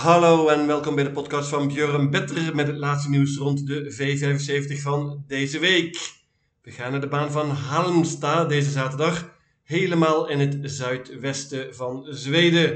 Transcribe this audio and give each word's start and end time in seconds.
Hallo 0.00 0.48
en 0.48 0.66
welkom 0.66 0.94
bij 0.94 1.04
de 1.04 1.10
podcast 1.10 1.48
van 1.48 1.68
Björn 1.68 2.10
Better 2.10 2.54
met 2.54 2.66
het 2.66 2.76
laatste 2.76 3.10
nieuws 3.10 3.36
rond 3.36 3.66
de 3.66 3.94
V75 3.94 4.80
van 4.82 5.24
deze 5.26 5.58
week. 5.58 6.12
We 6.62 6.70
gaan 6.70 6.90
naar 6.90 7.00
de 7.00 7.08
baan 7.08 7.30
van 7.30 7.50
Halmstad 7.50 8.48
deze 8.48 8.70
zaterdag, 8.70 9.36
helemaal 9.62 10.28
in 10.28 10.40
het 10.40 10.58
zuidwesten 10.62 11.74
van 11.74 12.06
Zweden. 12.10 12.70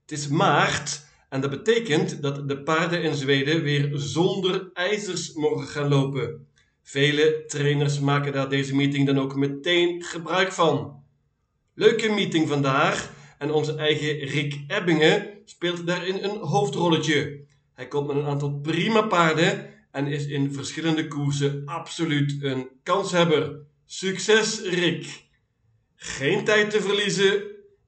Het 0.00 0.10
is 0.12 0.28
maart 0.28 1.06
en 1.28 1.40
dat 1.40 1.50
betekent 1.50 2.22
dat 2.22 2.48
de 2.48 2.62
paarden 2.62 3.02
in 3.02 3.14
Zweden 3.14 3.62
weer 3.62 3.90
zonder 3.94 4.70
ijzers 4.72 5.32
mogen 5.32 5.66
gaan 5.66 5.88
lopen. 5.88 6.46
Vele 6.82 7.44
trainers 7.46 7.98
maken 7.98 8.32
daar 8.32 8.48
deze 8.48 8.74
meeting 8.74 9.06
dan 9.06 9.18
ook 9.18 9.36
meteen 9.36 10.02
gebruik 10.02 10.52
van. 10.52 11.02
Leuke 11.74 12.12
meeting 12.12 12.48
vandaag 12.48 13.18
en 13.40 13.52
onze 13.52 13.74
eigen 13.74 14.18
Rick 14.18 14.60
Ebbingen 14.66 15.28
speelt 15.44 15.86
daarin 15.86 16.24
een 16.24 16.36
hoofdrolletje. 16.36 17.44
Hij 17.74 17.88
komt 17.88 18.06
met 18.06 18.16
een 18.16 18.26
aantal 18.26 18.50
prima 18.50 19.02
paarden 19.02 19.70
en 19.90 20.06
is 20.06 20.26
in 20.26 20.52
verschillende 20.52 21.08
koersen 21.08 21.62
absoluut 21.64 22.42
een 22.42 22.68
kanshebber. 22.82 23.56
Succes 23.86 24.60
Rick! 24.60 25.24
Geen 25.96 26.44
tijd 26.44 26.70
te 26.70 26.80
verliezen, 26.80 27.42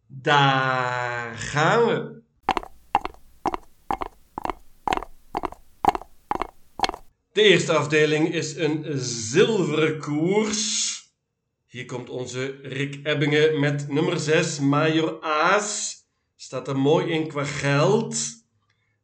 daar 0.07 1.35
gaan 1.39 1.87
we! 1.87 2.21
De 7.33 7.43
eerste 7.43 7.73
afdeling 7.73 8.35
is 8.35 8.57
een 8.57 8.85
zilveren 8.99 9.99
koers. 9.99 10.92
Hier 11.73 11.85
komt 11.85 12.11
onze 12.11 12.59
Rick 12.63 13.07
Ebbingen 13.07 13.61
met 13.61 13.89
nummer 13.89 14.19
6, 14.19 14.61
Major 14.61 15.21
Aas. 15.21 15.97
Staat 16.37 16.69
er 16.69 16.79
mooi 16.79 17.07
in 17.07 17.29
qua 17.29 17.45
geld. 17.45 18.17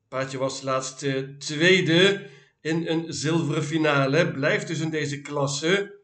Paardje 0.08 0.38
was 0.38 0.62
laatst 0.62 1.06
tweede 1.38 2.30
in 2.60 2.86
een 2.86 3.12
zilveren 3.12 3.64
finale. 3.64 4.32
Blijft 4.32 4.66
dus 4.66 4.80
in 4.80 4.90
deze 4.90 5.20
klasse. 5.20 5.98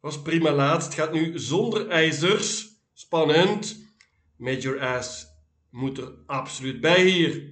Was 0.00 0.22
prima 0.22 0.52
laatst. 0.52 0.94
Gaat 0.94 1.12
nu 1.12 1.38
zonder 1.38 1.88
ijzers. 1.88 2.68
Spannend. 2.92 3.86
Major 4.36 4.80
Aas 4.80 5.26
moet 5.70 5.98
er 5.98 6.14
absoluut 6.26 6.80
bij 6.80 7.04
hier. 7.04 7.50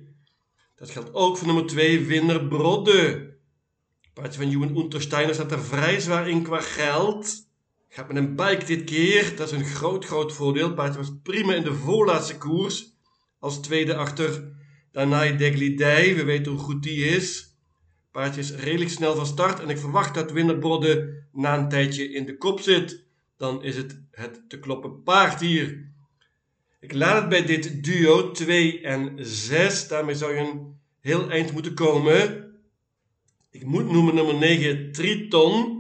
Dat 0.75 0.91
geldt 0.91 1.15
ook 1.15 1.37
voor 1.37 1.47
nummer 1.47 1.67
2, 1.67 2.07
Winner 2.07 2.47
Brodde. 2.47 3.31
Paardje 4.15 4.41
van 4.41 4.51
Johan 4.51 4.77
Untersteiner 4.77 5.35
staat 5.35 5.53
er 5.53 5.65
vrij 5.65 6.01
zwaar 6.01 6.29
in 6.29 6.43
qua 6.43 6.61
geld. 6.61 7.49
Gaat 7.93 8.09
met 8.09 8.17
een 8.17 8.37
bike 8.37 8.65
dit 8.65 8.85
keer. 8.85 9.37
Dat 9.37 9.53
is 9.53 9.59
een 9.59 9.65
groot, 9.65 10.05
groot 10.05 10.33
voordeel. 10.33 10.75
Paardje 10.75 10.99
was 10.99 11.13
prima 11.23 11.55
in 11.55 11.63
de 11.63 11.75
voorlaatste 11.75 12.39
koers. 12.39 12.93
Als 13.39 13.61
tweede 13.61 13.97
achter 13.97 14.53
Danai 14.93 15.37
Deglidei. 15.37 16.15
We 16.15 16.25
weten 16.25 16.53
hoe 16.53 16.61
goed 16.61 16.83
die 16.83 17.05
is. 17.05 17.57
Paardje 18.11 18.41
is 18.41 18.55
redelijk 18.55 18.91
snel 18.91 19.15
van 19.15 19.27
start. 19.27 19.61
En 19.61 19.69
ik 19.69 19.79
verwacht 19.79 20.15
dat 20.15 20.33
Winnerbrodde 20.33 21.23
na 21.33 21.59
een 21.59 21.69
tijdje 21.69 22.13
in 22.13 22.27
de 22.27 22.37
kop 22.37 22.61
zit. 22.61 23.05
Dan 23.37 23.63
is 23.63 23.77
het 23.77 24.01
het 24.11 24.43
te 24.49 24.59
kloppen 24.59 25.03
paard 25.03 25.41
hier. 25.41 25.89
Ik 26.81 26.93
laat 26.93 27.21
het 27.21 27.29
bij 27.29 27.45
dit 27.45 27.85
duo 27.85 28.31
2 28.31 28.81
en 28.81 29.17
6. 29.19 29.89
Daarmee 29.89 30.15
zou 30.15 30.35
je 30.35 30.41
een 30.41 30.81
heel 31.01 31.31
eind 31.31 31.53
moeten 31.53 31.75
komen. 31.75 32.51
Ik 33.51 33.65
moet 33.65 33.91
noemen 33.91 34.15
nummer 34.15 34.35
9 34.35 34.93
Triton. 34.93 35.79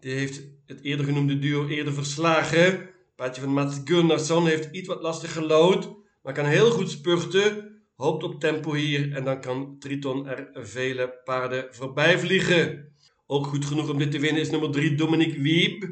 Die 0.00 0.12
heeft 0.12 0.42
het 0.70 0.82
eerder 0.82 1.06
genoemde 1.06 1.38
duo 1.38 1.66
eerder 1.66 1.92
verslagen. 1.92 2.88
Paardje 3.16 3.40
van 3.40 3.52
Mats 3.52 3.80
Gunnarsson 3.84 4.46
heeft 4.46 4.68
iets 4.72 4.88
wat 4.88 5.02
lastig 5.02 5.32
gelood, 5.32 5.94
maar 6.22 6.34
kan 6.34 6.44
heel 6.44 6.70
goed 6.70 6.90
spurten. 6.90 7.80
Hoopt 7.94 8.22
op 8.22 8.40
tempo 8.40 8.72
hier 8.72 9.12
en 9.12 9.24
dan 9.24 9.40
kan 9.40 9.78
Triton 9.78 10.26
er 10.26 10.50
vele 10.54 11.20
paarden 11.24 11.68
voorbij 11.70 12.18
vliegen. 12.18 12.92
Ook 13.26 13.46
goed 13.46 13.64
genoeg 13.64 13.88
om 13.88 13.98
dit 13.98 14.10
te 14.10 14.18
winnen 14.18 14.42
is 14.42 14.50
nummer 14.50 14.70
3 14.70 14.94
Dominic 14.94 15.34
Wieb. 15.34 15.90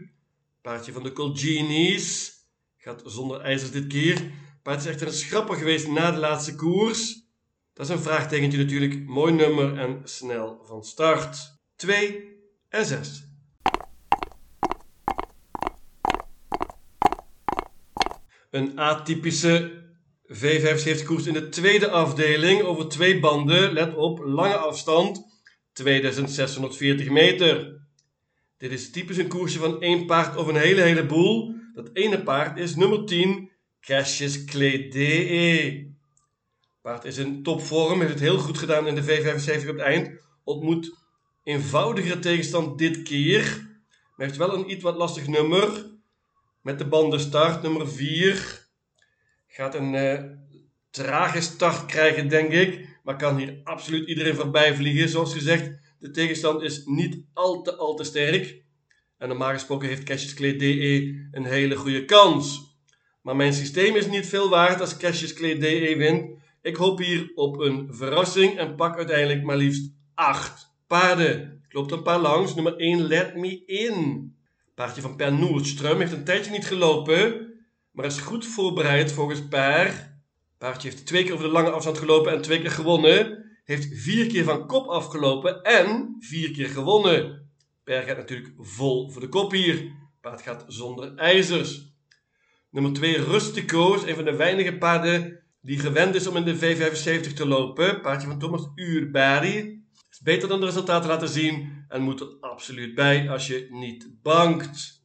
Paardje 0.62 0.92
van 0.92 1.02
de 1.02 1.12
Colginis. 1.12 2.32
Gaat 2.76 3.02
zonder 3.04 3.40
ijzers 3.40 3.70
dit 3.70 3.86
keer. 3.86 4.30
Paardje 4.62 4.88
is 4.88 4.94
echt 4.94 5.04
een 5.04 5.12
schrapper 5.12 5.56
geweest 5.56 5.88
na 5.88 6.10
de 6.10 6.18
laatste 6.18 6.54
koers. 6.54 7.26
Dat 7.72 7.88
is 7.88 7.92
een 7.94 8.02
vraagtekentje 8.02 8.58
natuurlijk. 8.58 9.06
Mooi 9.06 9.32
nummer 9.32 9.78
en 9.78 10.00
snel 10.04 10.60
van 10.64 10.84
start. 10.84 11.60
2 11.76 12.36
en 12.68 12.84
6. 12.84 13.27
Een 18.50 18.78
atypische 18.78 19.82
V75 20.32 21.04
koers 21.04 21.26
in 21.26 21.32
de 21.32 21.48
tweede 21.48 21.90
afdeling 21.90 22.62
over 22.62 22.88
twee 22.88 23.20
banden. 23.20 23.72
Let 23.72 23.94
op, 23.94 24.18
lange 24.18 24.56
afstand, 24.56 25.40
2640 25.72 27.10
meter. 27.10 27.80
Dit 28.56 28.70
is 28.70 28.90
typisch 28.90 29.16
een 29.16 29.28
koersje 29.28 29.58
van 29.58 29.80
één 29.80 30.06
paard 30.06 30.36
of 30.36 30.46
een 30.46 30.56
hele 30.56 30.80
heleboel. 30.80 31.54
Dat 31.74 31.90
ene 31.92 32.22
paard 32.22 32.58
is 32.58 32.76
nummer 32.76 33.04
10, 33.04 33.50
Cassius 33.80 34.44
Clay. 34.44 35.92
Paard 36.80 37.04
is 37.04 37.16
in 37.16 37.42
topvorm, 37.42 38.00
heeft 38.00 38.12
het 38.12 38.20
heel 38.20 38.38
goed 38.38 38.58
gedaan 38.58 38.86
in 38.86 38.94
de 38.94 39.04
V75 39.04 39.68
op 39.68 39.76
het 39.76 39.78
eind. 39.78 40.10
Ontmoet 40.44 40.96
eenvoudigere 41.42 42.18
tegenstand 42.18 42.78
dit 42.78 43.02
keer. 43.02 43.66
Maar 44.16 44.26
heeft 44.26 44.38
wel 44.38 44.54
een 44.54 44.70
iets 44.70 44.82
wat 44.82 44.96
lastig 44.96 45.26
nummer 45.26 45.96
met 46.62 46.78
de 46.78 46.86
banden 46.86 47.20
start. 47.20 47.62
Nummer 47.62 47.88
4 47.88 48.68
gaat 49.46 49.74
een 49.74 49.94
uh, 49.94 50.22
trage 50.90 51.40
start 51.40 51.86
krijgen, 51.86 52.28
denk 52.28 52.52
ik. 52.52 52.98
Maar 53.02 53.16
kan 53.16 53.36
hier 53.36 53.60
absoluut 53.64 54.08
iedereen 54.08 54.34
voorbij 54.34 54.74
vliegen. 54.74 55.08
Zoals 55.08 55.32
gezegd, 55.32 55.70
de 55.98 56.10
tegenstand 56.10 56.62
is 56.62 56.84
niet 56.84 57.24
al 57.32 57.62
te, 57.62 57.74
al 57.76 57.94
te 57.94 58.04
sterk. 58.04 58.62
En 59.18 59.28
normaal 59.28 59.52
gesproken 59.52 59.88
heeft 59.88 60.34
Clay 60.34 60.56
DE 60.56 61.28
een 61.30 61.44
hele 61.44 61.76
goede 61.76 62.04
kans. 62.04 62.76
Maar 63.22 63.36
mijn 63.36 63.52
systeem 63.52 63.96
is 63.96 64.06
niet 64.06 64.26
veel 64.26 64.48
waard 64.48 64.80
als 64.80 64.96
Clay 64.96 65.58
DE 65.58 65.94
wint. 65.96 66.36
Ik 66.62 66.76
hoop 66.76 66.98
hier 66.98 67.32
op 67.34 67.58
een 67.58 67.88
verrassing 67.90 68.58
en 68.58 68.74
pak 68.74 68.96
uiteindelijk 68.96 69.42
maar 69.42 69.56
liefst 69.56 69.92
8 70.14 70.74
paarden. 70.86 71.62
Klopt 71.68 71.92
een 71.92 72.02
paar 72.02 72.18
langs. 72.18 72.54
Nummer 72.54 72.76
1, 72.76 73.00
Let 73.00 73.36
Me 73.36 73.64
In. 73.66 74.36
Paardje 74.78 75.02
van 75.02 75.16
Per 75.16 75.32
Noordström 75.32 75.98
heeft 75.98 76.12
een 76.12 76.24
tijdje 76.24 76.50
niet 76.50 76.66
gelopen, 76.66 77.52
maar 77.90 78.04
is 78.04 78.18
goed 78.18 78.46
voorbereid 78.46 79.12
volgens 79.12 79.48
Per. 79.48 80.16
Paardje 80.58 80.88
heeft 80.88 81.06
twee 81.06 81.24
keer 81.24 81.32
over 81.32 81.46
de 81.46 81.52
lange 81.52 81.70
afstand 81.70 81.98
gelopen 81.98 82.32
en 82.32 82.42
twee 82.42 82.60
keer 82.60 82.70
gewonnen. 82.70 83.44
Heeft 83.64 83.88
vier 83.92 84.26
keer 84.26 84.44
van 84.44 84.66
kop 84.66 84.86
afgelopen 84.86 85.62
en 85.62 86.16
vier 86.18 86.50
keer 86.50 86.68
gewonnen. 86.68 87.50
Per 87.84 88.02
gaat 88.02 88.16
natuurlijk 88.16 88.50
vol 88.58 89.10
voor 89.10 89.20
de 89.20 89.28
kop 89.28 89.50
hier. 89.52 89.92
Paard 90.20 90.42
gaat 90.42 90.64
zonder 90.68 91.14
ijzers. 91.14 91.92
Nummer 92.70 92.92
2 92.92 93.24
Rustico 93.24 93.94
is 93.94 94.02
een 94.02 94.14
van 94.14 94.24
de 94.24 94.36
weinige 94.36 94.76
paarden 94.76 95.42
die 95.60 95.78
gewend 95.78 96.14
is 96.14 96.26
om 96.26 96.36
in 96.36 96.44
de 96.44 96.56
V75 96.56 97.32
te 97.32 97.46
lopen. 97.46 98.00
Paardje 98.00 98.28
van 98.28 98.38
Thomas 98.38 98.68
Uurbari 98.74 99.77
beter 100.22 100.48
dan 100.48 100.60
de 100.60 100.66
resultaten 100.66 101.08
laten 101.08 101.28
zien 101.28 101.84
en 101.88 102.02
moet 102.02 102.20
er 102.20 102.36
absoluut 102.40 102.94
bij 102.94 103.30
als 103.30 103.46
je 103.46 103.66
niet 103.70 104.22
bankt. 104.22 105.02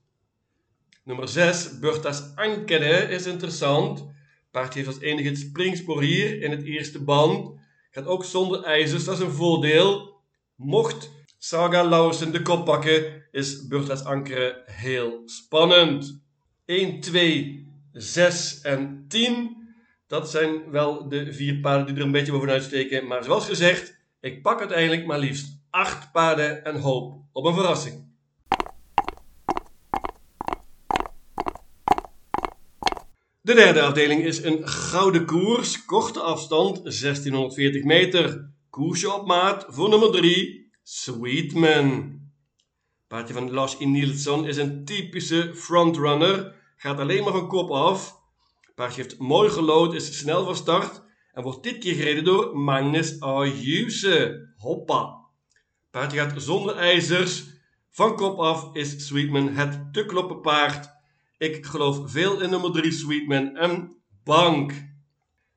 Nummer 1.03 1.27
6, 1.27 1.79
Burtas 1.79 2.35
Ankere 2.35 3.09
is 3.09 3.25
interessant. 3.25 4.11
Paard 4.51 4.73
heeft 4.73 4.87
als 4.87 4.99
enige 4.99 5.29
het 5.29 5.37
springspoor 5.37 6.01
hier 6.01 6.41
in 6.41 6.51
het 6.51 6.63
eerste 6.63 7.03
band. 7.03 7.59
Gaat 7.91 8.05
ook 8.05 8.25
zonder 8.25 8.63
ijzers, 8.63 9.03
dat 9.03 9.17
is 9.17 9.23
een 9.23 9.31
voordeel. 9.31 10.21
Mocht 10.55 11.11
Saga 11.37 11.83
Lausen 11.83 12.31
de 12.31 12.41
kop 12.41 12.65
pakken, 12.65 13.23
is 13.31 13.67
Burtas 13.67 14.03
Ankere 14.03 14.63
heel 14.65 15.21
spannend. 15.25 16.21
1, 16.65 16.99
2, 16.99 17.67
6 17.91 18.61
en 18.61 19.05
10. 19.07 19.57
Dat 20.07 20.29
zijn 20.29 20.71
wel 20.71 21.09
de 21.09 21.33
vier 21.33 21.59
paarden 21.59 21.85
die 21.85 21.95
er 21.95 22.01
een 22.01 22.11
beetje 22.11 22.31
bovenuit 22.31 22.63
steken. 22.63 23.07
Maar 23.07 23.23
zoals 23.23 23.45
gezegd, 23.45 24.01
ik 24.23 24.41
pak 24.41 24.59
uiteindelijk 24.59 25.05
maar 25.05 25.19
liefst 25.19 25.61
8 25.69 26.11
paarden 26.11 26.65
en 26.65 26.79
hoop 26.79 27.15
op 27.31 27.45
een 27.45 27.53
verrassing. 27.53 28.11
De 33.41 33.53
derde 33.53 33.81
afdeling 33.81 34.23
is 34.23 34.43
een 34.43 34.67
gouden 34.67 35.25
koers, 35.25 35.85
korte 35.85 36.19
afstand 36.19 36.75
1640 36.75 37.83
meter. 37.83 38.51
Koersje 38.69 39.13
op 39.13 39.27
maat 39.27 39.65
voor 39.67 39.89
nummer 39.89 40.11
3, 40.11 40.71
Sweetman. 40.83 42.19
Paardje 43.07 43.33
van 43.33 43.51
Lars 43.51 43.75
E. 43.79 43.85
Is 44.45 44.57
een 44.57 44.85
typische 44.85 45.55
frontrunner, 45.55 46.55
gaat 46.75 46.99
alleen 46.99 47.23
maar 47.23 47.33
van 47.33 47.47
kop 47.47 47.69
af. 47.69 48.21
Paardje 48.75 49.01
heeft 49.01 49.17
mooi 49.17 49.49
gelood, 49.49 49.93
is 49.93 50.17
snel 50.17 50.45
van 50.45 50.55
start 50.55 51.02
en 51.33 51.43
wordt 51.43 51.63
dit 51.63 51.77
keer 51.77 51.95
gereden 51.95 52.23
door 52.23 52.57
Magnus 52.57 53.19
Ayuse. 53.19 54.47
Hoppa! 54.57 55.21
Paardje 55.91 56.17
gaat 56.17 56.41
zonder 56.41 56.75
ijzers. 56.75 57.43
Van 57.89 58.15
kop 58.15 58.39
af 58.39 58.75
is 58.75 59.07
Sweetman 59.07 59.49
het 59.49 59.93
te 59.93 60.05
kloppen 60.05 60.41
paard. 60.41 60.89
Ik 61.37 61.65
geloof 61.65 62.11
veel 62.11 62.41
in 62.41 62.49
nummer 62.49 62.71
3 62.71 62.91
Sweetman 62.91 63.55
en 63.55 64.01
bank. 64.23 64.71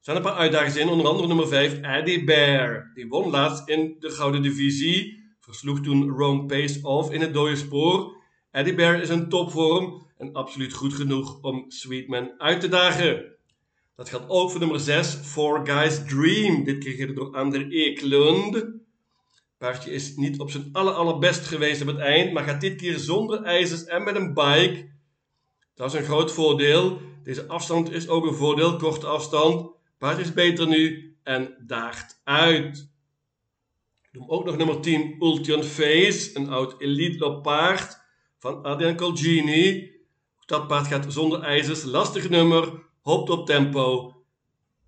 zijn 0.00 0.16
een 0.16 0.22
paar 0.22 0.36
uitdagers 0.36 0.76
in, 0.76 0.88
onder 0.88 1.06
andere 1.06 1.28
nummer 1.28 1.48
5, 1.48 1.80
Eddie 1.80 2.24
Bear. 2.24 2.90
Die 2.94 3.08
won 3.08 3.30
laatst 3.30 3.68
in 3.68 3.96
de 3.98 4.10
Gouden 4.10 4.42
Divisie, 4.42 5.24
versloeg 5.40 5.80
toen 5.80 6.08
Rome 6.08 6.46
Pace 6.46 6.78
Off 6.82 7.10
in 7.10 7.20
het 7.20 7.34
dode 7.34 7.56
spoor. 7.56 8.16
Eddie 8.50 8.74
Bear 8.74 9.00
is 9.00 9.08
in 9.08 9.28
topvorm 9.28 10.06
en 10.18 10.32
absoluut 10.32 10.72
goed 10.72 10.94
genoeg 10.94 11.42
om 11.42 11.64
Sweetman 11.68 12.30
uit 12.38 12.60
te 12.60 12.68
dagen. 12.68 13.35
Dat 13.96 14.08
geldt 14.08 14.28
ook 14.28 14.50
voor 14.50 14.60
nummer 14.60 14.80
6, 14.80 15.14
Four 15.14 15.66
Guys 15.66 16.04
Dream. 16.06 16.64
Dit 16.64 16.78
kreeg 16.78 17.14
door 17.14 17.36
Ander 17.36 17.70
Eklund. 17.70 18.66
Paardje 19.58 19.90
is 19.90 20.16
niet 20.16 20.40
op 20.40 20.50
zijn 20.50 20.68
aller, 20.72 20.92
allerbest 20.92 21.46
geweest 21.46 21.80
op 21.80 21.86
het 21.86 21.98
eind, 21.98 22.32
maar 22.32 22.44
gaat 22.44 22.60
dit 22.60 22.76
keer 22.76 22.98
zonder 22.98 23.42
ijzers 23.42 23.84
en 23.84 24.04
met 24.04 24.16
een 24.16 24.34
bike. 24.34 24.88
Dat 25.74 25.92
is 25.92 25.98
een 25.98 26.06
groot 26.06 26.32
voordeel. 26.32 27.00
Deze 27.22 27.46
afstand 27.46 27.92
is 27.92 28.08
ook 28.08 28.26
een 28.26 28.34
voordeel, 28.34 28.76
korte 28.76 29.06
afstand. 29.06 29.70
Paard 29.98 30.18
is 30.18 30.32
beter 30.32 30.66
nu 30.68 31.16
en 31.22 31.56
daagt 31.66 32.20
uit. 32.24 32.90
Ik 34.02 34.12
noem 34.12 34.28
ook 34.28 34.44
nog 34.44 34.56
nummer 34.56 34.80
10, 34.80 35.16
Ultion 35.20 35.62
Face, 35.62 36.30
een 36.34 36.48
oud 36.48 36.80
elite 36.80 37.38
paard 37.42 37.98
van 38.38 38.62
Adrian 38.62 38.96
Colgini. 38.96 39.90
Dat 40.46 40.66
paard 40.66 40.86
gaat 40.86 41.12
zonder 41.12 41.42
ijzers, 41.42 41.82
lastig 41.82 42.28
nummer, 42.28 42.85
hoopt 43.06 43.30
op 43.30 43.46
tempo 43.46 44.14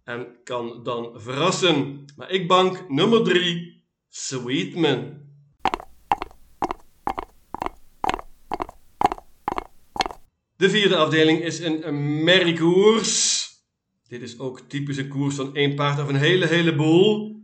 en 0.04 0.36
kan 0.44 0.82
dan 0.82 1.20
verrassen. 1.20 2.04
Maar 2.16 2.30
ik 2.30 2.48
bank 2.48 2.88
nummer 2.88 3.24
3, 3.24 3.84
Sweetman. 4.08 5.26
De 10.56 10.70
vierde 10.70 10.96
afdeling 10.96 11.40
is 11.40 11.58
een 11.58 12.24
merriekoers. 12.24 13.46
Dit 14.08 14.22
is 14.22 14.38
ook 14.38 14.60
typisch 14.60 14.96
een 14.96 15.08
koers 15.08 15.34
van 15.34 15.54
één 15.54 15.74
paard 15.74 16.00
of 16.00 16.08
een 16.08 16.16
hele 16.16 16.46
heleboel. 16.46 17.40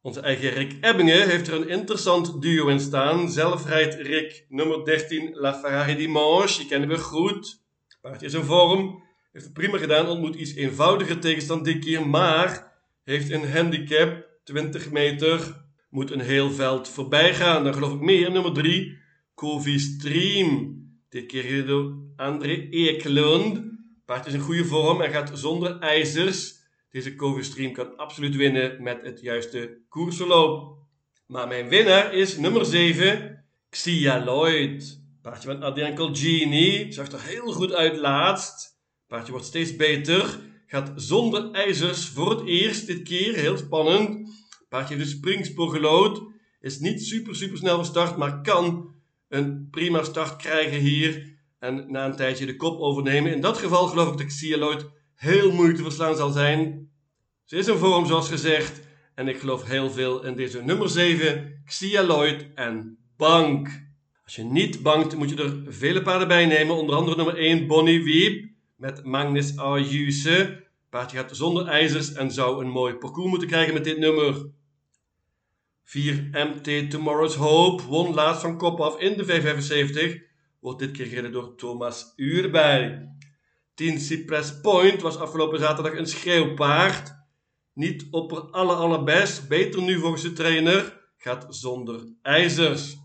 Onze 0.00 0.20
eigen 0.20 0.50
Rick 0.50 0.76
Ebbingen 0.80 1.28
heeft 1.28 1.48
er 1.48 1.54
een 1.54 1.68
interessant 1.68 2.42
duo 2.42 2.66
in 2.66 2.80
staan. 2.80 3.30
Zelf 3.30 3.66
rijdt 3.66 3.94
Rick 3.94 4.46
nummer 4.48 4.84
13 4.84 5.34
La 5.34 5.54
Ferrari 5.54 5.96
Dimanche. 5.96 6.58
Die 6.58 6.68
kennen 6.68 6.88
we 6.88 6.98
goed. 6.98 7.60
Paardje 8.00 8.26
is 8.26 8.34
in 8.34 8.44
vorm. 8.44 9.10
Heeft 9.32 9.44
het 9.44 9.54
prima 9.54 9.78
gedaan. 9.78 10.08
Ontmoet 10.08 10.34
iets 10.34 10.54
eenvoudiger 10.54 11.18
tegenstand 11.18 11.64
dit 11.64 11.84
keer. 11.84 12.08
Maar 12.08 12.72
heeft 13.04 13.30
een 13.30 13.52
handicap. 13.52 14.30
20 14.44 14.90
meter. 14.90 15.64
Moet 15.90 16.10
een 16.10 16.20
heel 16.20 16.50
veld 16.50 16.88
voorbij 16.88 17.34
gaan. 17.34 17.64
Dan 17.64 17.74
geloof 17.74 17.92
ik 17.92 18.00
meer. 18.00 18.30
Nummer 18.30 18.52
3. 18.52 18.98
Kovi 19.34 19.78
Stream. 19.78 20.80
Dit 21.08 21.26
keer 21.26 21.66
door 21.66 21.94
André 22.16 22.68
Eklund. 22.70 23.60
Paard 24.04 24.26
is 24.26 24.32
in 24.32 24.40
goede 24.40 24.64
vorm 24.64 25.00
en 25.00 25.10
gaat 25.10 25.30
zonder 25.34 25.78
ijzers. 25.78 26.60
Deze 26.90 27.14
Kovi 27.14 27.42
Stream 27.42 27.72
kan 27.72 27.96
absoluut 27.96 28.36
winnen 28.36 28.82
met 28.82 29.02
het 29.02 29.20
juiste 29.20 29.78
koersverloop. 29.88 30.78
Maar 31.26 31.48
mijn 31.48 31.68
winnaar 31.68 32.14
is 32.14 32.36
nummer 32.36 32.64
7, 32.64 33.44
Xia 33.70 34.24
Lloyd. 34.24 35.00
Paardje 35.22 35.48
van 35.48 35.62
Adrian 35.62 35.94
Colgini. 35.94 36.92
Zag 36.92 37.12
er 37.12 37.22
heel 37.22 37.52
goed 37.52 37.72
uit 37.72 37.96
laatst. 37.96 38.71
Paardje 39.12 39.32
wordt 39.32 39.46
steeds 39.46 39.76
beter. 39.76 40.38
Gaat 40.66 40.92
zonder 40.96 41.50
ijzers 41.50 42.08
voor 42.08 42.30
het 42.30 42.46
eerst 42.46 42.86
dit 42.86 43.02
keer. 43.02 43.34
Heel 43.34 43.56
spannend. 43.56 44.28
Paardje 44.68 44.94
heeft 44.94 45.10
de 45.10 45.16
springspoor 45.16 45.70
gelood. 45.70 46.22
Is 46.60 46.78
niet 46.78 47.02
super 47.02 47.36
super 47.36 47.58
snel 47.58 47.74
van 47.74 47.84
start, 47.84 48.16
maar 48.16 48.40
kan 48.40 48.94
een 49.28 49.68
prima 49.70 50.02
start 50.02 50.36
krijgen 50.36 50.80
hier. 50.80 51.36
En 51.58 51.84
na 51.88 52.04
een 52.04 52.16
tijdje 52.16 52.46
de 52.46 52.56
kop 52.56 52.80
overnemen. 52.80 53.32
In 53.32 53.40
dat 53.40 53.58
geval 53.58 53.86
geloof 53.86 54.12
ik 54.12 54.18
dat 54.18 54.26
Xia 54.26 54.56
Lloyd 54.56 54.86
heel 55.14 55.52
moeilijk 55.52 55.76
te 55.76 55.84
verslaan 55.84 56.16
zal 56.16 56.30
zijn. 56.30 56.90
Ze 57.44 57.56
is 57.56 57.68
in 57.68 57.76
vorm 57.76 58.06
zoals 58.06 58.28
gezegd. 58.28 58.80
En 59.14 59.28
ik 59.28 59.38
geloof 59.38 59.64
heel 59.64 59.90
veel 59.90 60.24
in 60.24 60.36
deze 60.36 60.62
nummer 60.62 60.88
7, 60.88 61.62
Xia 61.64 62.02
Lloyd 62.02 62.46
en 62.54 62.98
Bank. 63.16 63.68
Als 64.24 64.34
je 64.34 64.44
niet 64.44 64.82
bankt, 64.82 65.16
moet 65.16 65.30
je 65.30 65.36
er 65.36 65.62
vele 65.68 66.02
paarden 66.02 66.28
bij 66.28 66.46
nemen. 66.46 66.76
Onder 66.76 66.96
andere 66.96 67.16
nummer 67.16 67.36
1, 67.36 67.66
Bonnie 67.66 68.04
Wiep 68.04 68.51
met 68.82 69.04
Magnus 69.04 69.56
Ayuse. 69.56 70.64
Paardje 70.90 71.16
gaat 71.16 71.36
zonder 71.36 71.66
ijzers 71.66 72.12
en 72.12 72.30
zou 72.30 72.64
een 72.64 72.70
mooi 72.70 72.94
parcours 72.94 73.30
moeten 73.30 73.48
krijgen 73.48 73.74
met 73.74 73.84
dit 73.84 73.98
nummer. 73.98 74.50
4 75.84 76.28
MT 76.32 76.90
Tomorrow's 76.90 77.34
Hope 77.34 77.82
won 77.82 78.14
laatst 78.14 78.42
van 78.42 78.58
kop 78.58 78.80
af 78.80 79.00
in 79.00 79.16
de 79.16 79.24
575. 79.24 80.22
Wordt 80.60 80.78
dit 80.78 80.90
keer 80.90 81.06
gereden 81.06 81.32
door 81.32 81.54
Thomas 81.54 82.12
Uurbij. 82.16 83.08
10 83.74 84.00
Cypress 84.00 84.60
Point 84.60 85.02
was 85.02 85.16
afgelopen 85.16 85.58
zaterdag 85.58 85.98
een 85.98 86.06
schreeuwpaard. 86.06 87.14
Niet 87.72 88.06
op 88.10 88.30
het 88.30 88.52
aller 88.52 88.76
allerbest, 88.76 89.48
beter 89.48 89.82
nu 89.82 89.98
volgens 89.98 90.22
de 90.22 90.32
trainer. 90.32 91.00
Gaat 91.16 91.46
zonder 91.48 92.00
ijzers. 92.22 92.96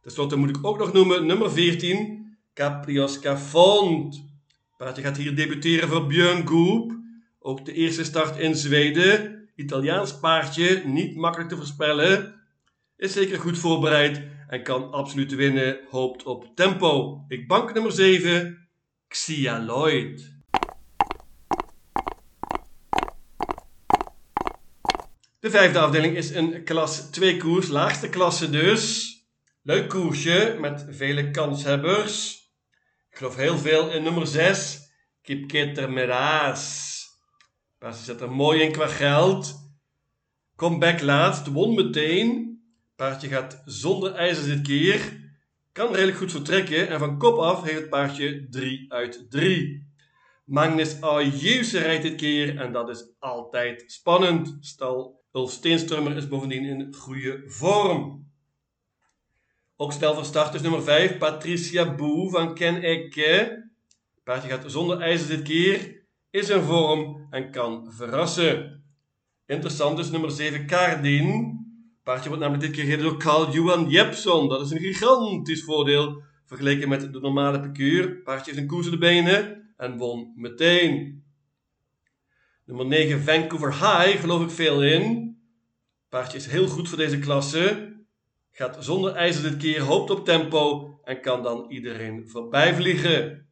Ten 0.00 0.12
slotte 0.12 0.36
moet 0.36 0.56
ik 0.56 0.66
ook 0.66 0.78
nog 0.78 0.92
noemen 0.92 1.26
nummer 1.26 1.50
14, 1.50 2.36
Caprios 2.54 3.18
Cafond. 3.18 4.31
Paardje 4.82 5.02
gaat 5.02 5.16
hier 5.16 5.36
debuteren 5.36 5.88
voor 5.88 6.06
Björn 6.06 6.48
Goop. 6.48 6.92
Ook 7.38 7.64
de 7.64 7.72
eerste 7.72 8.04
start 8.04 8.38
in 8.38 8.54
Zweden. 8.54 9.48
Italiaans 9.54 10.18
paardje, 10.18 10.82
niet 10.84 11.16
makkelijk 11.16 11.50
te 11.50 11.56
voorspellen. 11.56 12.34
Is 12.96 13.12
zeker 13.12 13.38
goed 13.38 13.58
voorbereid 13.58 14.22
en 14.48 14.62
kan 14.62 14.92
absoluut 14.92 15.34
winnen. 15.34 15.78
Hoopt 15.90 16.22
op 16.22 16.46
tempo. 16.54 17.24
Ik 17.28 17.48
bank 17.48 17.74
nummer 17.74 17.92
7, 17.92 18.68
Xia 19.08 19.64
Lloyd. 19.64 20.34
De 25.38 25.50
vijfde 25.50 25.78
afdeling 25.78 26.16
is 26.16 26.30
een 26.30 26.64
klas 26.64 27.10
2 27.10 27.36
koers, 27.36 27.68
laagste 27.68 28.08
klasse 28.08 28.50
dus. 28.50 29.16
Leuk 29.62 29.88
koersje 29.88 30.56
met 30.60 30.86
vele 30.90 31.30
kanshebbers. 31.30 32.41
Ik 33.12 33.18
geloof 33.18 33.36
heel 33.36 33.58
veel 33.58 33.90
in 33.90 34.02
nummer 34.02 34.26
6, 34.26 34.90
Kipketer 35.22 35.90
Meras. 35.92 37.06
Paardje 37.78 38.04
zit 38.04 38.20
er 38.20 38.30
mooi 38.30 38.62
in 38.62 38.72
qua 38.72 38.86
geld. 38.86 39.54
Comeback 40.56 41.00
laatst, 41.00 41.46
won 41.46 41.74
meteen. 41.74 42.60
Paardje 42.96 43.28
gaat 43.28 43.62
zonder 43.64 44.14
ijzers 44.14 44.46
dit 44.46 44.62
keer. 44.62 45.00
Kan 45.72 45.92
redelijk 45.92 46.16
goed 46.16 46.30
vertrekken 46.30 46.88
en 46.88 46.98
van 46.98 47.18
kop 47.18 47.38
af 47.38 47.62
heeft 47.62 47.80
het 47.80 47.88
paardje 47.88 48.48
3 48.48 48.92
uit 48.92 49.26
3. 49.30 49.86
Magnus 50.44 51.00
Ayuse 51.00 51.78
rijdt 51.78 52.02
dit 52.02 52.16
keer 52.16 52.58
en 52.58 52.72
dat 52.72 52.88
is 52.88 53.14
altijd 53.18 53.84
spannend. 53.86 54.56
Stal 54.60 55.24
Ulf 55.32 55.50
Steenstrummer 55.50 56.16
is 56.16 56.28
bovendien 56.28 56.64
in 56.64 56.94
goede 56.94 57.42
vorm. 57.46 58.31
Ook 59.82 59.92
snel 59.92 60.14
van 60.14 60.24
start 60.24 60.54
is 60.54 60.62
nummer 60.62 60.82
5, 60.82 61.18
Patricia 61.18 61.94
Boe 61.94 62.30
van 62.30 62.54
Ken 62.54 62.82
Ecke. 62.82 63.62
Paardje 64.24 64.48
gaat 64.48 64.64
zonder 64.66 65.00
ijzers 65.00 65.28
dit 65.28 65.42
keer 65.42 66.04
is 66.30 66.48
in 66.48 66.62
vorm 66.62 67.26
en 67.30 67.50
kan 67.50 67.92
verrassen. 67.92 68.84
Interessant 69.46 69.98
is 69.98 70.10
nummer 70.10 70.30
7 70.30 70.66
Cardin. 70.66 71.58
Paardje 72.02 72.28
wordt 72.28 72.42
namelijk 72.42 72.66
dit 72.66 72.76
keer 72.76 72.84
gereden 72.84 73.04
door 73.04 73.18
Carl-Johan 73.18 73.88
Jepson. 73.88 74.48
Dat 74.48 74.60
is 74.60 74.70
een 74.70 74.78
gigantisch 74.78 75.64
voordeel 75.64 76.22
vergeleken 76.46 76.88
met 76.88 77.12
de 77.12 77.20
normale 77.20 77.60
piqueur. 77.60 78.16
Paardje 78.16 78.50
heeft 78.50 78.62
een 78.62 78.70
koers 78.70 78.90
de 78.90 78.98
benen 78.98 79.72
en 79.76 79.96
won 79.96 80.32
meteen. 80.36 81.24
Nummer 82.64 82.86
9 82.86 83.22
Vancouver 83.22 83.72
High 83.72 84.20
geloof 84.20 84.42
ik 84.42 84.50
veel 84.50 84.82
in. 84.82 85.36
Paardje 86.08 86.38
is 86.38 86.46
heel 86.46 86.68
goed 86.68 86.88
voor 86.88 86.98
deze 86.98 87.18
klasse. 87.18 87.90
Gaat 88.54 88.76
zonder 88.84 89.14
ijzer 89.14 89.42
dit 89.42 89.56
keer, 89.56 89.80
hoopt 89.80 90.10
op 90.10 90.24
tempo 90.24 90.94
en 91.04 91.20
kan 91.20 91.42
dan 91.42 91.66
iedereen 91.68 92.28
voorbij 92.28 92.74
vliegen. 92.74 93.46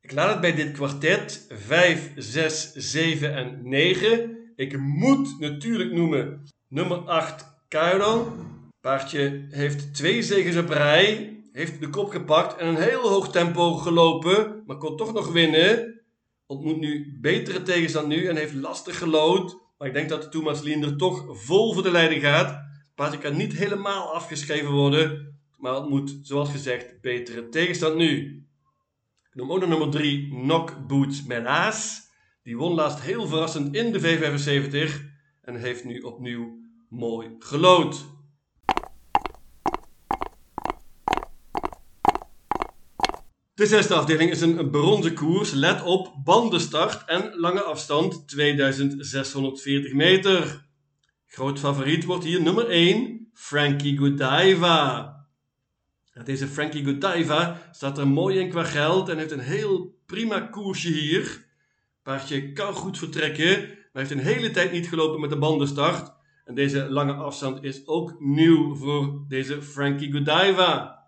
Ik 0.00 0.12
laat 0.12 0.30
het 0.30 0.40
bij 0.40 0.54
dit 0.54 0.72
kwartet 0.72 1.46
5, 1.48 2.12
6, 2.16 2.72
7 2.72 3.34
en 3.34 3.60
9. 3.62 4.36
Ik 4.56 4.78
moet 4.78 5.40
natuurlijk 5.40 5.92
noemen 5.92 6.42
nummer 6.68 6.98
8 6.98 7.44
Cairo. 7.68 8.32
Paardje 8.80 9.46
heeft 9.50 9.94
twee 9.94 10.22
zegens 10.22 10.56
op 10.56 10.68
rij. 10.68 11.40
Heeft 11.52 11.80
de 11.80 11.88
kop 11.88 12.10
gepakt 12.10 12.56
en 12.56 12.66
een 12.66 12.82
heel 12.82 13.08
hoog 13.08 13.30
tempo 13.30 13.74
gelopen. 13.74 14.62
Maar 14.66 14.76
kon 14.76 14.96
toch 14.96 15.12
nog 15.12 15.32
winnen. 15.32 16.00
Ontmoet 16.46 16.78
nu 16.78 17.18
betere 17.20 17.62
tegenstand 17.62 18.08
nu 18.08 18.26
en 18.26 18.36
heeft 18.36 18.54
lastig 18.54 18.98
gelood. 18.98 19.58
Maar 19.78 19.88
ik 19.88 19.94
denk 19.94 20.08
dat 20.08 20.22
de 20.22 20.28
Thomas 20.28 20.62
Lien 20.62 20.82
er 20.82 20.96
toch 20.96 21.24
vol 21.28 21.72
voor 21.72 21.82
de 21.82 21.90
leiding 21.90 22.22
gaat. 22.22 22.64
Paardje 22.96 23.18
kan 23.18 23.36
niet 23.36 23.52
helemaal 23.52 24.14
afgeschreven 24.14 24.72
worden. 24.72 25.38
Maar 25.56 25.76
ontmoet, 25.76 26.18
zoals 26.22 26.50
gezegd, 26.50 27.00
betere 27.00 27.48
tegenstand 27.48 27.96
nu 27.96 28.40
noem 29.32 29.52
ook 29.52 29.60
nog 29.60 29.68
nummer 29.68 29.90
3, 29.90 30.28
Knock 30.28 30.86
Boots 30.86 31.24
Menaas. 31.24 32.10
Die 32.42 32.56
won 32.56 32.74
laatst 32.74 33.00
heel 33.00 33.26
verrassend 33.26 33.74
in 33.74 33.92
de 33.92 34.00
V75 34.00 34.94
en 35.42 35.56
heeft 35.56 35.84
nu 35.84 36.00
opnieuw 36.00 36.58
mooi 36.88 37.36
gelood. 37.38 38.06
De 43.54 43.66
zesde 43.66 43.94
afdeling 43.94 44.30
is 44.30 44.40
een 44.40 44.70
bronzen 44.70 45.14
koers. 45.14 45.52
Let 45.52 45.82
op, 45.82 46.14
bandenstart 46.24 47.04
en 47.04 47.34
lange 47.34 47.62
afstand 47.62 48.28
2640 48.28 49.92
meter. 49.92 50.65
Groot 51.36 51.58
favoriet 51.58 52.04
wordt 52.04 52.24
hier 52.24 52.42
nummer 52.42 52.68
1, 52.68 53.28
Frankie 53.34 53.98
Godiva. 53.98 55.14
Deze 56.24 56.46
Frankie 56.46 56.84
Godiva 56.84 57.68
staat 57.72 57.98
er 57.98 58.08
mooi 58.08 58.38
in 58.38 58.48
qua 58.48 58.64
geld 58.64 59.08
en 59.08 59.18
heeft 59.18 59.30
een 59.30 59.38
heel 59.38 59.98
prima 60.06 60.40
koersje 60.40 60.88
hier. 60.88 61.46
Paardje 62.02 62.52
kan 62.52 62.74
goed 62.74 62.98
vertrekken, 62.98 63.60
maar 63.68 64.02
heeft 64.02 64.10
een 64.10 64.18
hele 64.18 64.50
tijd 64.50 64.72
niet 64.72 64.88
gelopen 64.88 65.20
met 65.20 65.30
de 65.30 65.38
bandenstart. 65.38 66.12
En 66.44 66.54
deze 66.54 66.90
lange 66.90 67.12
afstand 67.12 67.62
is 67.64 67.86
ook 67.86 68.20
nieuw 68.20 68.74
voor 68.74 69.24
deze 69.28 69.62
Frankie 69.62 70.12
Godiva. 70.12 71.04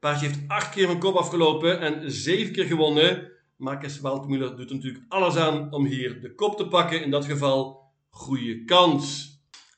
Paardje 0.00 0.26
heeft 0.26 0.48
acht 0.48 0.70
keer 0.70 0.86
van 0.86 0.98
kop 0.98 1.14
afgelopen 1.14 1.80
en 1.80 2.10
zeven 2.10 2.52
keer 2.52 2.66
gewonnen. 2.66 3.30
Marcus 3.56 4.00
Waldmüller 4.00 4.56
doet 4.56 4.70
natuurlijk 4.70 5.04
alles 5.08 5.36
aan 5.36 5.72
om 5.72 5.86
hier 5.86 6.20
de 6.20 6.34
kop 6.34 6.56
te 6.56 6.68
pakken. 6.68 7.02
In 7.02 7.10
dat 7.10 7.24
geval 7.24 7.81
goede 8.12 8.64
kans. 8.64 9.30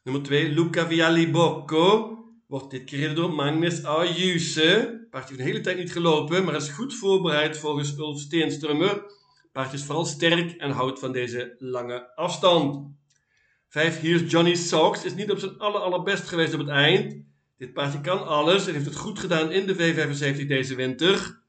Nummer 0.02 0.22
2, 0.22 0.48
Luca 0.48 0.86
Vialli 0.86 1.30
Bocco. 1.30 2.18
Wordt 2.46 2.70
dit 2.70 2.84
keer 2.84 3.14
door 3.14 3.34
Magnus 3.34 3.84
Ayuse. 3.84 5.06
Paardje 5.10 5.28
heeft 5.28 5.40
een 5.40 5.52
hele 5.52 5.60
tijd 5.60 5.76
niet 5.76 5.92
gelopen, 5.92 6.44
maar 6.44 6.54
is 6.54 6.68
goed 6.68 6.94
voorbereid 6.94 7.58
volgens 7.58 7.96
Ulf 7.98 8.18
Steenstrummer. 8.20 9.02
Paardje 9.52 9.76
is 9.76 9.84
vooral 9.84 10.04
sterk 10.04 10.50
en 10.50 10.70
houdt 10.70 10.98
van 10.98 11.12
deze 11.12 11.56
lange 11.58 12.14
afstand. 12.16 12.92
5, 13.68 14.00
hier 14.00 14.22
is 14.22 14.30
Johnny 14.30 14.54
Sox. 14.54 15.04
Is 15.04 15.14
niet 15.14 15.30
op 15.30 15.38
zijn 15.38 15.58
aller, 15.58 15.80
allerbest 15.80 16.28
geweest 16.28 16.54
op 16.54 16.60
het 16.60 16.68
eind. 16.68 17.16
Dit 17.56 17.72
paardje 17.72 18.00
kan 18.00 18.26
alles 18.26 18.66
en 18.66 18.72
heeft 18.72 18.86
het 18.86 18.96
goed 18.96 19.18
gedaan 19.18 19.50
in 19.52 19.66
de 19.66 19.74
V75 19.74 20.46
deze 20.46 20.74
winter. 20.74 21.42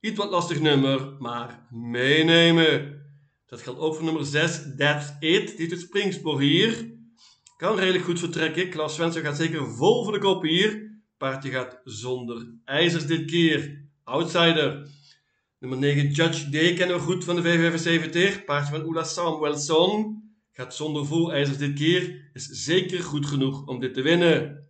Iets 0.00 0.18
wat 0.18 0.30
lastig 0.30 0.60
nummer, 0.60 1.16
maar 1.18 1.66
meenemen. 1.70 2.99
Dat 3.50 3.62
geldt 3.62 3.80
ook 3.80 3.94
voor 3.94 4.04
nummer 4.04 4.24
6, 4.24 4.62
That's 4.76 5.12
It. 5.20 5.56
Die 5.56 5.68
het 5.68 5.80
springspoor 5.80 6.40
hier. 6.40 6.94
Kan 7.56 7.78
redelijk 7.78 8.04
goed 8.04 8.18
vertrekken. 8.18 8.70
Klaas 8.70 8.94
Svensson 8.94 9.22
gaat 9.22 9.36
zeker 9.36 9.70
vol 9.74 10.04
voor 10.04 10.12
de 10.12 10.18
kop 10.18 10.42
hier. 10.42 10.98
Paardje 11.16 11.50
gaat 11.50 11.80
zonder 11.84 12.54
ijzers 12.64 13.06
dit 13.06 13.30
keer. 13.30 13.84
Outsider. 14.04 14.88
Nummer 15.58 15.78
9, 15.78 16.10
Judge 16.10 16.50
Day 16.50 16.74
kennen 16.74 16.96
we 16.96 17.02
goed 17.02 17.24
van 17.24 17.36
de 17.36 17.42
V75. 17.42 18.44
Paardje 18.44 18.74
van 18.74 18.84
Ola 18.84 19.04
Samuelson. 19.04 20.22
Gaat 20.52 20.74
zonder 20.74 21.06
vol 21.06 21.32
ijzers 21.32 21.58
dit 21.58 21.74
keer. 21.74 22.30
Is 22.32 22.46
zeker 22.46 23.02
goed 23.02 23.26
genoeg 23.26 23.66
om 23.66 23.80
dit 23.80 23.94
te 23.94 24.02
winnen. 24.02 24.68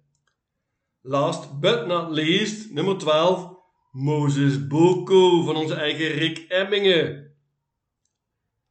Last 1.00 1.60
but 1.60 1.86
not 1.86 2.10
least, 2.10 2.72
nummer 2.72 2.98
12, 2.98 3.52
Moses 3.90 4.66
Boko 4.66 5.42
van 5.42 5.56
onze 5.56 5.74
eigen 5.74 6.06
Rick 6.06 6.38
Emmingen. 6.38 7.29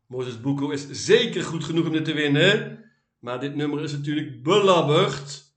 Moses 0.10 0.42
Boko 0.42 0.70
is 0.70 0.90
zeker 0.90 1.44
goed 1.44 1.64
genoeg 1.64 1.86
om 1.86 1.92
dit 1.92 2.06
te 2.06 2.14
winnen, 2.14 2.84
maar 3.20 3.40
dit 3.40 3.56
nummer 3.56 3.84
is 3.84 3.92
natuurlijk 3.92 4.44
belabberd. 4.44 5.54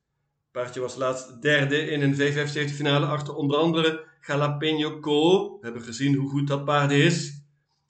Paardje 0.51 0.81
was 0.81 0.97
laatst 0.97 1.43
derde 1.43 1.91
in 1.91 2.03
een 2.03 2.15
V75 2.15 2.75
finale 2.75 3.07
achter 3.07 3.35
onder 3.35 3.57
andere 3.57 4.05
Jalapeno 4.27 5.01
Co. 5.01 5.51
We 5.53 5.59
hebben 5.65 5.83
gezien 5.83 6.15
hoe 6.15 6.29
goed 6.29 6.49
dat 6.49 6.65
paard 6.65 6.91
is. 6.91 7.45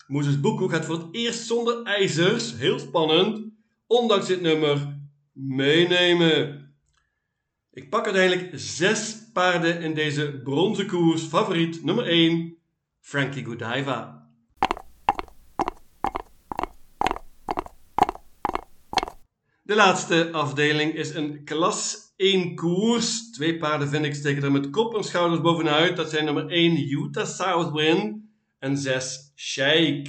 Moses 0.06 0.40
Boko 0.40 0.68
gaat 0.68 0.84
voor 0.84 0.98
het 0.98 1.06
eerst 1.10 1.46
zonder 1.46 1.82
ijzers, 1.82 2.54
heel 2.54 2.78
spannend, 2.78 3.52
ondanks 3.86 4.26
dit 4.26 4.40
nummer, 4.40 4.98
meenemen. 5.32 6.70
Ik 7.72 7.90
pak 7.90 8.04
uiteindelijk 8.04 8.50
zes 8.54 9.30
paarden 9.32 9.80
in 9.80 9.94
deze 9.94 10.40
bronzen 10.44 10.86
koers. 10.86 11.22
Favoriet 11.22 11.84
nummer 11.84 12.06
1, 12.06 12.56
Frankie 13.00 13.44
Godiva. 13.44 14.21
De 19.64 19.74
laatste 19.74 20.30
afdeling 20.32 20.94
is 20.94 21.14
een 21.14 21.44
klas 21.44 22.12
1 22.16 22.54
koers. 22.54 23.30
Twee 23.30 23.58
paarden 23.58 23.88
vind 23.88 24.04
ik 24.04 24.14
steken 24.14 24.42
er 24.42 24.52
met 24.52 24.70
kop 24.70 24.94
en 24.94 25.04
schouders 25.04 25.40
bovenuit. 25.40 25.96
Dat 25.96 26.10
zijn 26.10 26.24
nummer 26.24 26.48
1 26.48 26.90
Utah 26.90 27.26
Southwind 27.26 28.16
en 28.58 28.76
6 28.76 29.32
Sheik. 29.36 30.08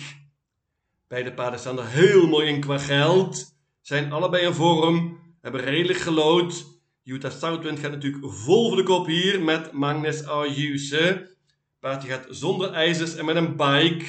Beide 1.07 1.33
paarden 1.33 1.59
staan 1.59 1.79
er 1.79 1.87
heel 1.87 2.27
mooi 2.27 2.47
in 2.47 2.59
qua 2.59 2.77
geld. 2.77 3.55
Zijn 3.81 4.11
allebei 4.11 4.45
in 4.45 4.53
vorm. 4.53 5.19
Hebben 5.41 5.61
redelijk 5.61 5.99
gelood. 5.99 6.65
Utah 7.03 7.31
Southwind 7.31 7.79
gaat 7.79 7.91
natuurlijk 7.91 8.33
vol 8.33 8.67
voor 8.67 8.77
de 8.77 8.83
kop 8.83 9.05
hier 9.05 9.41
met 9.41 9.71
Magnus 9.71 10.25
Ayuse. 10.25 11.35
Paardje 11.79 12.09
gaat 12.09 12.25
zonder 12.29 12.71
ijzers 12.71 13.15
en 13.15 13.25
met 13.25 13.35
een 13.35 13.55
bike. 13.55 14.05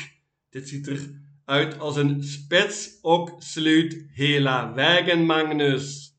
Dit 0.51 0.69
ziet 0.69 0.87
eruit 1.47 1.79
als 1.79 1.97
een 1.97 2.23
spets 2.23 2.99
ook 3.03 3.35
sluit 3.39 4.07
hela 4.13 4.75
wegen 4.75 5.27
Magnus. 5.27 6.17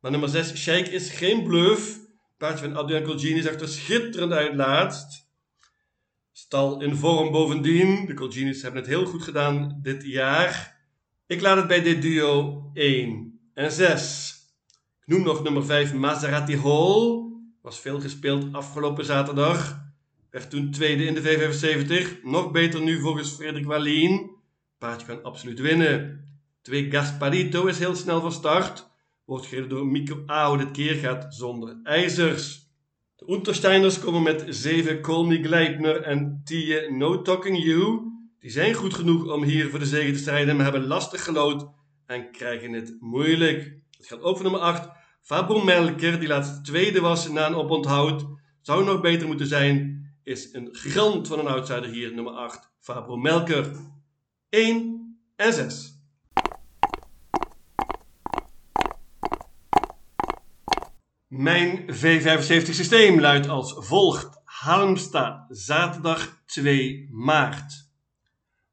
Maar 0.00 0.10
nummer 0.10 0.28
6, 0.28 0.54
Sheik 0.54 0.86
is 0.86 1.10
geen 1.10 1.42
bluff. 1.42 1.98
Paardje 2.38 2.64
van 2.64 2.76
Adrian 2.76 3.02
Colgini 3.02 3.42
zag 3.42 3.60
er 3.60 3.68
schitterend 3.68 4.32
uit 4.32 4.54
laatst. 4.54 5.24
Stal 6.32 6.82
in 6.82 6.96
vorm 6.96 7.30
bovendien. 7.30 8.06
De 8.06 8.14
Colginis 8.14 8.62
hebben 8.62 8.80
het 8.80 8.90
heel 8.90 9.06
goed 9.06 9.22
gedaan 9.22 9.78
dit 9.82 10.04
jaar. 10.04 10.82
Ik 11.26 11.40
laat 11.40 11.56
het 11.56 11.66
bij 11.66 11.82
dit 11.82 12.02
duo 12.02 12.62
1 12.72 13.40
en 13.54 13.72
6. 13.72 14.34
Ik 15.00 15.06
noem 15.06 15.22
nog 15.22 15.42
nummer 15.42 15.64
5 15.64 15.94
Maserati 15.94 16.56
Hall. 16.56 17.22
Was 17.62 17.80
veel 17.80 18.00
gespeeld 18.00 18.52
afgelopen 18.52 19.04
zaterdag. 19.04 19.82
Werd 20.30 20.50
toen 20.50 20.70
tweede 20.70 21.04
in 21.04 21.14
de 21.14 21.22
V75. 21.22 22.22
Nog 22.22 22.50
beter 22.50 22.82
nu 22.82 23.00
volgens 23.00 23.30
Frederik 23.30 23.66
Wallien. 23.66 24.33
Kan 24.84 25.22
absoluut 25.22 25.60
winnen. 25.60 26.24
2 26.62 26.90
Gasparito 26.90 27.66
is 27.66 27.78
heel 27.78 27.94
snel 27.94 28.20
van 28.20 28.32
start. 28.32 28.90
Wordt 29.24 29.46
gereden 29.46 29.68
door 29.68 29.86
Mico 29.86 30.22
Ao. 30.26 30.56
Dit 30.56 30.70
keer 30.70 30.94
gaat 30.94 31.34
zonder 31.34 31.80
ijzers. 31.82 32.68
De 33.16 33.32
Untersteiners 33.32 33.98
komen 33.98 34.22
met 34.22 34.44
7 34.48 35.00
Call 35.00 35.26
Me 35.26 35.42
Gleipner 35.42 36.02
en 36.02 36.40
10 36.44 36.98
No 36.98 37.22
Talking 37.22 37.64
You. 37.64 38.00
Die 38.38 38.50
zijn 38.50 38.74
goed 38.74 38.94
genoeg 38.94 39.32
om 39.32 39.42
hier 39.42 39.70
voor 39.70 39.78
de 39.78 39.86
zege 39.86 40.12
te 40.12 40.18
strijden, 40.18 40.56
maar 40.56 40.64
hebben 40.64 40.86
lastig 40.86 41.24
gelood 41.24 41.68
en 42.06 42.30
krijgen 42.30 42.72
het 42.72 42.96
moeilijk. 43.00 43.78
Het 43.96 44.06
gaat 44.06 44.22
ook 44.22 44.34
voor 44.36 44.44
nummer 44.44 44.60
8. 44.60 44.88
Fabro 45.22 45.64
Melker, 45.64 46.18
die 46.18 46.28
laatst 46.28 46.64
tweede 46.64 47.00
was 47.00 47.28
na 47.28 47.46
een 47.46 47.54
oponthoud. 47.54 48.26
Zou 48.60 48.84
nog 48.84 49.00
beter 49.00 49.26
moeten 49.26 49.46
zijn. 49.46 50.02
Is 50.22 50.52
een 50.52 50.68
gigant 50.72 51.28
van 51.28 51.38
een 51.38 51.46
outsider 51.46 51.90
hier, 51.90 52.14
nummer 52.14 52.32
8. 52.32 52.72
Fabro 52.80 53.16
Melker. 53.16 53.92
1 54.54 55.18
en 55.36 55.52
6. 55.52 55.98
Mijn 61.26 61.84
V75 61.90 62.70
systeem 62.70 63.20
luidt 63.20 63.48
als 63.48 63.74
volgt. 63.76 64.40
Halmstad, 64.44 65.46
zaterdag 65.48 66.42
2 66.46 67.08
maart. 67.10 67.90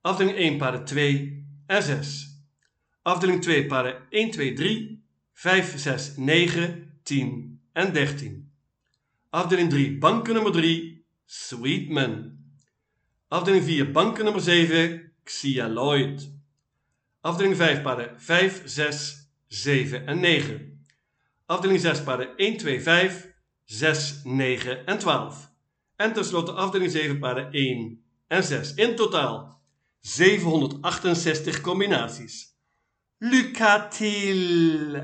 Afdeling 0.01 0.37
1 0.37 0.57
paarden 0.57 0.85
2 0.85 1.45
en 1.65 1.83
6. 1.83 2.39
Afdeling 3.01 3.41
2 3.41 3.65
paarden 3.65 4.09
1, 4.09 4.31
2, 4.31 4.53
3, 4.53 5.03
5, 5.33 5.79
6, 5.79 6.15
9, 6.15 6.99
10 7.03 7.61
en 7.73 7.93
13. 7.93 8.51
Afdeling 9.29 9.69
3, 9.69 9.97
banken 9.97 10.33
nummer 10.33 10.51
3, 10.51 11.05
Sweetman. 11.25 12.39
Afdeling 13.27 13.63
4, 13.63 13.91
banken 13.91 14.23
nummer 14.23 14.41
7, 14.41 15.10
Xia 15.23 15.67
Lloyd. 15.67 16.21
Afdeling 17.21 17.55
5, 17.55 17.81
paarden 17.81 18.19
5, 18.19 18.61
6, 18.65 19.29
7 19.47 20.03
en 20.05 20.19
9. 20.19 20.77
Afdeling 21.45 21.79
6, 21.79 22.01
paarden 22.03 22.29
1, 22.37 22.57
2, 22.57 22.79
5, 22.79 23.27
6, 23.65 24.21
9 24.23 24.83
en 24.85 24.99
12. 24.99 25.47
En 25.95 26.13
tenslotte 26.13 26.51
afdeling 26.51 26.91
7, 26.91 27.17
paarden 27.19 27.51
1 27.51 28.03
en 28.27 28.43
6. 28.43 28.73
In 28.73 28.95
totaal 28.95 29.61
768 30.01 31.61
combinaties. 31.61 32.55
Lucatil. 33.17 34.95